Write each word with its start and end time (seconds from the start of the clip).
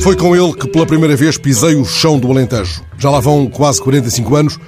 Foi 0.00 0.14
com 0.16 0.34
ele 0.34 0.52
que 0.54 0.68
pela 0.68 0.86
primeira 0.86 1.16
vez 1.16 1.36
pisei 1.36 1.74
o 1.74 1.84
chão 1.84 2.18
do 2.18 2.30
Alentejo. 2.30 2.82
Já 2.98 3.10
lá 3.10 3.20
vão 3.20 3.48
quase 3.48 3.82
45 3.82 4.36
anos. 4.36 4.58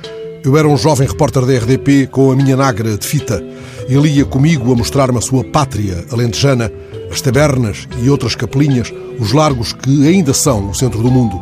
Eu 0.44 0.56
era 0.56 0.66
um 0.66 0.76
jovem 0.76 1.06
repórter 1.06 1.46
da 1.46 1.56
RDP 1.56 2.08
com 2.08 2.32
a 2.32 2.36
minha 2.36 2.56
nagra 2.56 2.96
de 2.96 3.06
fita. 3.06 3.42
Ele 3.88 4.08
ia 4.08 4.24
comigo 4.24 4.72
a 4.72 4.76
mostrar-me 4.76 5.18
a 5.18 5.20
sua 5.20 5.44
pátria 5.44 6.04
alentejana, 6.10 6.70
as 7.10 7.20
tabernas 7.20 7.86
e 8.02 8.10
outras 8.10 8.34
capelinhas, 8.34 8.92
os 9.18 9.32
largos 9.32 9.72
que 9.72 10.08
ainda 10.08 10.34
são 10.34 10.70
o 10.70 10.74
centro 10.74 11.02
do 11.02 11.10
mundo. 11.10 11.40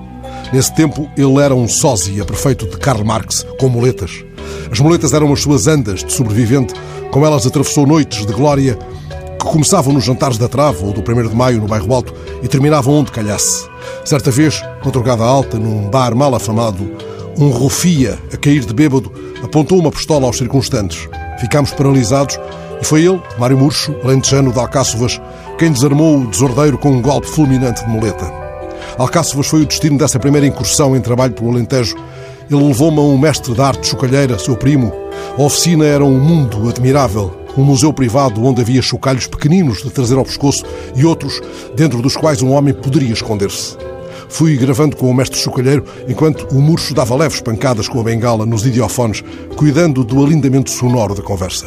Nesse 0.52 0.75
tempo, 0.75 1.09
ele 1.16 1.41
era 1.41 1.55
um 1.55 1.66
sósia 1.66 2.25
perfeito 2.25 2.66
de 2.66 2.77
Karl 2.77 3.05
Marx, 3.05 3.46
com 3.59 3.68
muletas. 3.68 4.25
As 4.70 4.80
muletas 4.80 5.12
eram 5.12 5.32
as 5.32 5.41
suas 5.41 5.66
andas 5.66 6.05
de 6.05 6.12
sobrevivente. 6.12 6.75
Com 7.11 7.25
elas 7.25 7.46
atravessou 7.46 7.86
noites 7.86 8.27
de 8.27 8.32
glória 8.32 8.79
que 9.38 9.47
começavam 9.47 9.92
nos 9.92 10.05
jantares 10.05 10.37
da 10.37 10.48
Trava 10.48 10.84
ou 10.84 10.92
do 10.92 11.01
1 11.01 11.28
de 11.28 11.34
Maio 11.34 11.60
no 11.60 11.69
Bairro 11.69 11.95
Alto 11.95 12.12
e 12.42 12.48
terminavam 12.48 12.95
onde 12.95 13.12
calhasse. 13.12 13.69
Certa 14.05 14.30
vez, 14.30 14.62
madrugada 14.84 15.23
alta, 15.23 15.59
num 15.59 15.88
bar 15.88 16.14
mal 16.14 16.34
afamado, 16.34 16.91
um 17.38 17.51
rufia, 17.51 18.19
a 18.33 18.37
cair 18.37 18.64
de 18.64 18.74
bêbado, 18.74 19.12
apontou 19.42 19.78
uma 19.78 19.92
pistola 19.92 20.27
aos 20.27 20.37
circunstantes. 20.37 21.09
Ficámos 21.38 21.70
paralisados 21.70 22.38
e 22.80 22.84
foi 22.84 23.05
ele, 23.05 23.20
Mário 23.38 23.56
Murcho, 23.56 23.95
alentejano 24.02 24.52
de 24.52 24.59
Alcáçovas, 24.59 25.20
quem 25.56 25.73
desarmou 25.73 26.19
o 26.19 26.27
desordeiro 26.27 26.78
com 26.78 26.91
um 26.91 27.02
golpe 27.02 27.28
fulminante 27.28 27.84
de 27.84 27.91
muleta. 27.91 28.33
Alcáçovas 28.97 29.47
foi 29.47 29.62
o 29.62 29.66
destino 29.66 29.98
dessa 29.98 30.19
primeira 30.19 30.47
incursão 30.47 30.97
em 30.97 31.00
trabalho 31.00 31.33
pelo 31.33 31.50
Alentejo. 31.50 31.97
Ele 32.50 32.64
levou-me 32.64 32.98
a 32.98 33.02
um 33.02 33.19
mestre 33.19 33.52
de 33.52 33.61
arte 33.61 33.86
chocalheira, 33.86 34.39
seu 34.39 34.56
primo. 34.56 34.92
A 35.36 35.42
oficina 35.42 35.84
era 35.84 36.05
um 36.05 36.19
mundo 36.19 36.69
admirável, 36.69 37.38
um 37.59 37.65
museu 37.65 37.93
privado 37.93 38.45
onde 38.45 38.61
havia 38.61 38.80
chocalhos 38.80 39.27
pequeninos 39.27 39.83
de 39.83 39.91
trazer 39.91 40.17
ao 40.17 40.25
pescoço 40.25 40.65
e 40.95 41.05
outros 41.05 41.41
dentro 41.75 42.00
dos 42.00 42.17
quais 42.17 42.41
um 42.41 42.53
homem 42.53 42.73
poderia 42.73 43.12
esconder-se. 43.12 43.77
Fui 44.28 44.56
gravando 44.56 44.97
com 44.97 45.11
o 45.11 45.15
mestre 45.15 45.41
chocalheiro 45.41 45.84
enquanto 46.06 46.47
o 46.55 46.61
murcho 46.61 46.95
dava 46.95 47.17
leves 47.17 47.41
pancadas 47.41 47.89
com 47.89 47.98
a 47.98 48.05
bengala 48.05 48.47
nos 48.47 48.65
idiofones, 48.65 49.25
cuidando 49.56 50.05
do 50.05 50.25
alindamento 50.25 50.70
sonoro 50.70 51.17
da 51.17 51.23
conversa. 51.23 51.67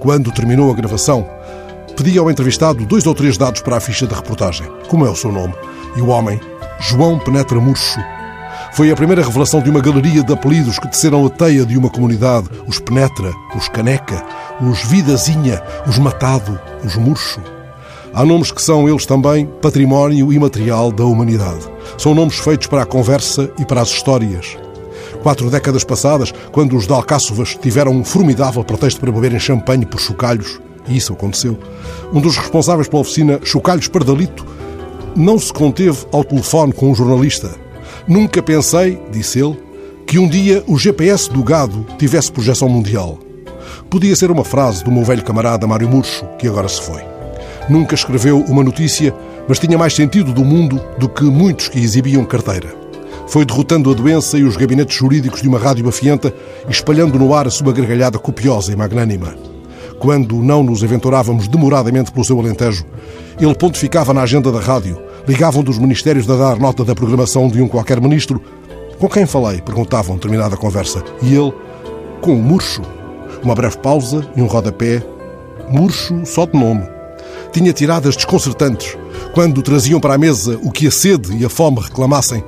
Quando 0.00 0.32
terminou 0.32 0.72
a 0.72 0.74
gravação, 0.74 1.24
pedi 1.96 2.18
ao 2.18 2.28
entrevistado 2.28 2.84
dois 2.84 3.06
ou 3.06 3.14
três 3.14 3.38
dados 3.38 3.60
para 3.60 3.76
a 3.76 3.80
ficha 3.80 4.06
da 4.08 4.16
reportagem. 4.16 4.66
Como 4.88 5.06
é 5.06 5.10
o 5.10 5.14
seu 5.14 5.30
nome? 5.30 5.54
E 5.96 6.00
o 6.00 6.08
homem, 6.08 6.40
João 6.80 7.18
Penetra 7.20 7.60
Murcho, 7.60 8.00
foi 8.72 8.90
a 8.90 8.96
primeira 8.96 9.22
revelação 9.22 9.60
de 9.60 9.68
uma 9.68 9.80
galeria 9.80 10.22
de 10.22 10.32
apelidos 10.32 10.78
que 10.78 10.88
teceram 10.88 11.26
a 11.26 11.30
teia 11.30 11.64
de 11.64 11.76
uma 11.76 11.90
comunidade. 11.90 12.48
Os 12.66 12.78
Penetra, 12.78 13.30
os 13.54 13.68
Caneca, 13.68 14.24
os 14.62 14.82
Vidazinha, 14.84 15.62
os 15.86 15.98
Matado, 15.98 16.58
os 16.82 16.96
Murcho. 16.96 17.40
Há 18.14 18.24
nomes 18.24 18.50
que 18.50 18.62
são 18.62 18.88
eles 18.88 19.04
também 19.04 19.46
património 19.60 20.32
imaterial 20.32 20.90
da 20.90 21.04
humanidade. 21.04 21.68
São 21.98 22.14
nomes 22.14 22.38
feitos 22.38 22.66
para 22.66 22.82
a 22.82 22.86
conversa 22.86 23.50
e 23.58 23.64
para 23.64 23.82
as 23.82 23.90
histórias. 23.90 24.56
Quatro 25.22 25.50
décadas 25.50 25.84
passadas, 25.84 26.32
quando 26.50 26.74
os 26.74 26.86
Dalcáçovas 26.86 27.54
tiveram 27.54 27.92
um 27.92 28.04
formidável 28.04 28.64
pretexto 28.64 29.00
para 29.00 29.12
beberem 29.12 29.38
champanhe 29.38 29.84
por 29.84 30.00
chocalhos, 30.00 30.60
e 30.88 30.96
isso 30.96 31.12
aconteceu, 31.12 31.58
um 32.12 32.20
dos 32.20 32.36
responsáveis 32.38 32.88
pela 32.88 33.02
oficina 33.02 33.38
Chocalhos 33.44 33.86
Pardalito 33.86 34.44
não 35.14 35.38
se 35.38 35.52
conteve 35.52 36.06
ao 36.10 36.24
telefone 36.24 36.72
com 36.72 36.90
um 36.90 36.94
jornalista. 36.94 37.50
Nunca 38.06 38.42
pensei, 38.42 39.00
disse 39.10 39.38
ele, 39.38 39.58
que 40.06 40.18
um 40.18 40.28
dia 40.28 40.64
o 40.66 40.76
GPS 40.76 41.30
do 41.30 41.42
gado 41.42 41.86
tivesse 41.98 42.32
projeção 42.32 42.68
mundial. 42.68 43.18
Podia 43.88 44.16
ser 44.16 44.30
uma 44.30 44.44
frase 44.44 44.82
do 44.82 44.90
meu 44.90 45.04
velho 45.04 45.22
camarada 45.22 45.66
Mário 45.66 45.88
Murcho, 45.88 46.26
que 46.38 46.48
agora 46.48 46.68
se 46.68 46.82
foi. 46.82 47.02
Nunca 47.68 47.94
escreveu 47.94 48.40
uma 48.40 48.64
notícia, 48.64 49.14
mas 49.48 49.58
tinha 49.58 49.78
mais 49.78 49.94
sentido 49.94 50.32
do 50.32 50.44
mundo 50.44 50.80
do 50.98 51.08
que 51.08 51.24
muitos 51.24 51.68
que 51.68 51.78
exibiam 51.78 52.24
carteira. 52.24 52.74
Foi 53.28 53.44
derrotando 53.44 53.90
a 53.90 53.94
doença 53.94 54.36
e 54.36 54.42
os 54.42 54.56
gabinetes 54.56 54.96
jurídicos 54.96 55.40
de 55.40 55.48
uma 55.48 55.58
rádio 55.58 55.88
afienta 55.88 56.34
espalhando 56.68 57.18
no 57.18 57.32
ar 57.32 57.46
a 57.46 57.50
sua 57.50 57.72
gargalhada 57.72 58.18
copiosa 58.18 58.72
e 58.72 58.76
magnânima. 58.76 59.34
Quando 59.98 60.42
não 60.42 60.62
nos 60.64 60.82
aventurávamos 60.82 61.46
demoradamente 61.46 62.10
pelo 62.10 62.24
seu 62.24 62.38
Alentejo, 62.38 62.84
ele 63.40 63.54
pontificava 63.54 64.12
na 64.12 64.22
agenda 64.22 64.50
da 64.50 64.60
rádio, 64.60 64.98
ligavam 65.26 65.62
dos 65.62 65.78
ministérios 65.78 66.28
a 66.28 66.36
dar 66.36 66.58
nota 66.58 66.84
da 66.84 66.94
programação 66.94 67.48
de 67.48 67.60
um 67.62 67.68
qualquer 67.68 68.00
ministro. 68.00 68.40
Com 68.98 69.08
quem 69.08 69.26
falei? 69.26 69.60
Perguntavam, 69.60 70.18
terminada 70.18 70.54
a 70.54 70.58
conversa. 70.58 71.02
E 71.22 71.34
ele, 71.34 71.52
com 72.20 72.34
o 72.34 72.42
murcho. 72.42 72.82
Uma 73.42 73.54
breve 73.54 73.76
pausa 73.78 74.26
e 74.36 74.42
um 74.42 74.46
rodapé. 74.46 75.02
Murcho 75.68 76.24
só 76.24 76.46
de 76.46 76.58
nome. 76.58 76.86
Tinha 77.52 77.72
tiradas 77.72 78.16
desconcertantes. 78.16 78.96
Quando 79.34 79.62
traziam 79.62 80.00
para 80.00 80.14
a 80.14 80.18
mesa 80.18 80.58
o 80.62 80.70
que 80.70 80.86
a 80.86 80.90
sede 80.90 81.36
e 81.36 81.44
a 81.44 81.48
fome 81.48 81.80
reclamassem, 81.80 82.44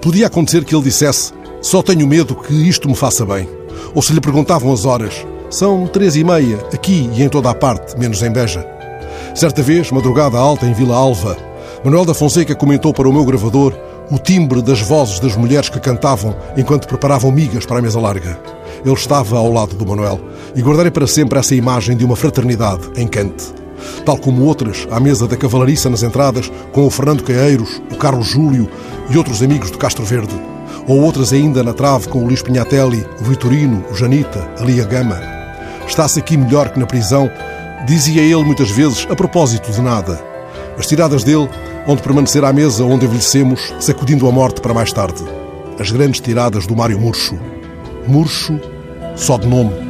podia 0.00 0.26
acontecer 0.26 0.64
que 0.64 0.74
ele 0.74 0.84
dissesse: 0.84 1.32
Só 1.60 1.82
tenho 1.82 2.06
medo 2.06 2.34
que 2.34 2.54
isto 2.68 2.88
me 2.88 2.94
faça 2.94 3.24
bem. 3.26 3.48
Ou 3.94 4.00
se 4.00 4.12
lhe 4.12 4.20
perguntavam 4.20 4.72
as 4.72 4.84
horas: 4.84 5.26
São 5.50 5.86
três 5.86 6.16
e 6.16 6.24
meia, 6.24 6.56
aqui 6.72 7.10
e 7.14 7.22
em 7.22 7.28
toda 7.28 7.50
a 7.50 7.54
parte, 7.54 7.98
menos 7.98 8.22
em 8.22 8.30
Beja. 8.30 8.66
Certa 9.34 9.62
vez, 9.62 9.90
madrugada 9.90 10.38
alta 10.38 10.66
em 10.66 10.72
Vila 10.72 10.96
Alva, 10.96 11.36
Manuel 11.82 12.04
da 12.04 12.12
Fonseca 12.12 12.54
comentou 12.54 12.92
para 12.92 13.08
o 13.08 13.12
meu 13.12 13.24
gravador 13.24 13.72
o 14.10 14.18
timbre 14.18 14.60
das 14.60 14.82
vozes 14.82 15.18
das 15.18 15.34
mulheres 15.34 15.70
que 15.70 15.80
cantavam 15.80 16.36
enquanto 16.54 16.86
preparavam 16.86 17.32
migas 17.32 17.64
para 17.64 17.78
a 17.78 17.82
mesa 17.82 17.98
larga. 17.98 18.38
Ele 18.84 18.94
estava 18.94 19.38
ao 19.38 19.50
lado 19.50 19.74
do 19.74 19.86
Manuel 19.86 20.20
e 20.54 20.60
guardarei 20.60 20.90
para 20.90 21.06
sempre 21.06 21.38
essa 21.38 21.54
imagem 21.54 21.96
de 21.96 22.04
uma 22.04 22.16
fraternidade 22.16 22.82
em 22.96 23.08
Cante. 23.08 23.46
Tal 24.04 24.18
como 24.18 24.44
outras 24.44 24.86
à 24.90 25.00
mesa 25.00 25.26
da 25.26 25.38
cavalariça 25.38 25.88
nas 25.88 26.02
entradas, 26.02 26.52
com 26.70 26.86
o 26.86 26.90
Fernando 26.90 27.22
Caeiros, 27.22 27.80
o 27.90 27.96
Carlos 27.96 28.26
Júlio 28.26 28.68
e 29.08 29.16
outros 29.16 29.42
amigos 29.42 29.70
de 29.70 29.78
Castro 29.78 30.04
Verde. 30.04 30.34
Ou 30.86 31.00
outras 31.00 31.32
ainda 31.32 31.62
na 31.62 31.72
trave 31.72 32.08
com 32.08 32.18
o 32.18 32.26
Luís 32.26 32.42
Pinhatelli, 32.42 33.06
o 33.22 33.24
Vitorino, 33.24 33.82
o 33.90 33.94
Janita, 33.94 34.46
a 34.58 34.64
Lia 34.64 34.84
Gama. 34.84 35.18
Está-se 35.86 36.18
aqui 36.18 36.36
melhor 36.36 36.68
que 36.68 36.78
na 36.78 36.84
prisão, 36.84 37.30
dizia 37.86 38.20
ele 38.20 38.44
muitas 38.44 38.70
vezes 38.70 39.06
a 39.08 39.16
propósito 39.16 39.72
de 39.72 39.80
nada. 39.80 40.22
As 40.78 40.86
tiradas 40.86 41.24
dele 41.24 41.48
onde 41.90 42.02
permanecer 42.02 42.44
à 42.44 42.52
mesa 42.52 42.84
onde 42.84 43.04
envelhecemos, 43.04 43.74
sacudindo 43.80 44.28
a 44.28 44.30
morte 44.30 44.60
para 44.60 44.72
mais 44.72 44.92
tarde. 44.92 45.24
As 45.76 45.90
grandes 45.90 46.20
tiradas 46.20 46.64
do 46.64 46.76
Mário 46.76 47.00
Murcho. 47.00 47.36
Murcho, 48.06 48.60
só 49.16 49.36
de 49.36 49.48
nome. 49.48 49.89